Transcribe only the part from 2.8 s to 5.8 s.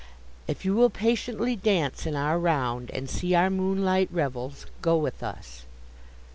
And see our moonlight revels, go with us.